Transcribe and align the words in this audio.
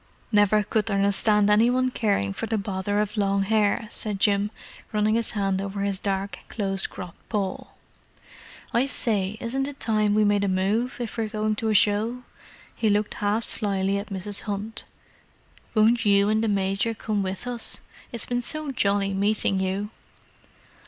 "Never 0.31 0.63
could 0.63 0.89
understand 0.89 1.47
any 1.51 1.69
one 1.69 1.91
caring 1.91 2.33
for 2.33 2.47
the 2.47 2.57
bother 2.57 2.99
of 2.99 3.17
long 3.17 3.43
hair," 3.43 3.85
said 3.91 4.19
Jim, 4.19 4.49
running 4.91 5.13
his 5.13 5.29
hand 5.37 5.61
over 5.61 5.81
his 5.83 5.99
dark, 5.99 6.39
close 6.49 6.87
cropped 6.87 7.29
poll. 7.29 7.73
"I 8.73 8.87
say, 8.87 9.37
isn't 9.39 9.67
it 9.67 9.79
time 9.79 10.15
we 10.15 10.23
made 10.23 10.43
a 10.43 10.47
move, 10.47 10.97
if 10.99 11.17
we're 11.17 11.29
going 11.29 11.55
to 11.57 11.69
a 11.69 11.75
show?" 11.75 12.23
He 12.75 12.89
looked 12.89 13.13
half 13.13 13.47
shyly 13.47 13.99
at 13.99 14.07
Mrs. 14.09 14.41
Hunt. 14.49 14.85
"Won't 15.75 16.03
you 16.03 16.29
and 16.29 16.43
the 16.43 16.47
Major 16.47 16.95
come 16.95 17.21
with 17.21 17.45
us? 17.45 17.81
It's 18.11 18.25
been 18.25 18.41
so 18.41 18.71
jolly 18.71 19.13
meeting 19.13 19.59
you." 19.59 19.91